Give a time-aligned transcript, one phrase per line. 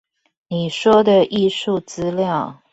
[0.47, 2.63] 你說的藝術資料